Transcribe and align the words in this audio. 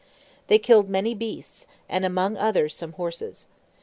They 0.47 0.57
killed 0.57 0.89
many 0.89 1.13
beasts, 1.13 1.67
and 1.87 2.03
among 2.03 2.35
others 2.35 2.73
some 2.73 2.93
horses. 2.93 3.45